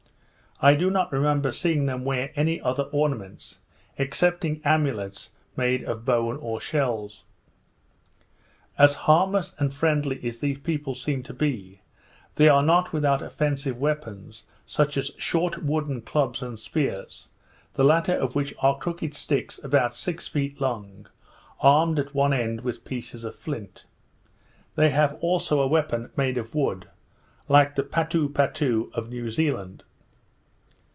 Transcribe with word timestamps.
I 0.63 0.75
do 0.75 0.91
not 0.91 1.11
remember 1.11 1.49
seeing 1.49 1.87
them 1.87 2.05
wear 2.05 2.31
any 2.35 2.61
other 2.61 2.83
ornaments, 2.91 3.57
excepting 3.97 4.61
amulets 4.63 5.31
made 5.57 5.83
of 5.83 6.05
bone 6.05 6.37
or 6.37 6.61
shells. 6.61 7.23
As 8.77 8.93
harmless 9.09 9.55
and 9.57 9.73
friendly 9.73 10.23
as 10.23 10.37
these 10.37 10.59
people 10.59 10.93
seemed 10.93 11.25
to 11.25 11.33
be, 11.33 11.81
they 12.35 12.47
are 12.47 12.61
not 12.61 12.93
without 12.93 13.23
offensive 13.23 13.79
weapons, 13.79 14.43
such 14.63 14.97
as 14.97 15.15
short 15.17 15.63
wooden 15.63 15.99
clubs 16.03 16.43
and 16.43 16.59
spears; 16.59 17.27
the 17.73 17.83
latter 17.83 18.13
of 18.13 18.35
which 18.35 18.53
are 18.59 18.77
crooked 18.77 19.15
sticks 19.15 19.59
about 19.63 19.97
six 19.97 20.27
feet 20.27 20.61
long, 20.61 21.07
armed 21.59 21.97
at 21.97 22.13
one 22.13 22.33
end 22.33 22.61
with 22.61 22.85
pieces 22.85 23.23
of 23.23 23.33
flint. 23.33 23.85
They 24.75 24.91
have 24.91 25.15
also 25.21 25.59
a 25.59 25.65
weapon 25.65 26.11
made 26.15 26.37
of 26.37 26.53
wood, 26.53 26.87
like 27.49 27.73
the 27.73 27.81
Patoo 27.83 28.29
patoo 28.29 28.91
of 28.93 29.09
New 29.09 29.31
Zealand. 29.31 29.85